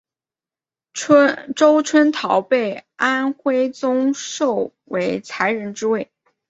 [1.53, 6.11] 周春桃被宋徽宗授为才人之位。